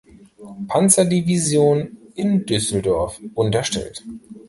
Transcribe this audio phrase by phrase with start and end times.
[0.67, 4.03] Panzerdivision in Düsseldorf unterstellt.